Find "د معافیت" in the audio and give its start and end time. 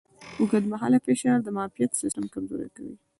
1.43-1.91